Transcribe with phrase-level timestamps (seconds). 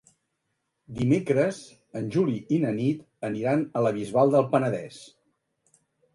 [1.01, 1.59] Dimecres
[1.99, 5.01] en Juli i na Nit aniran a la Bisbal del Penedès.